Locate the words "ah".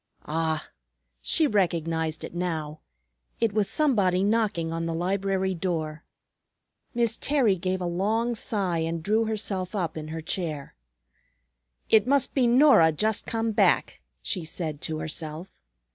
0.25-0.69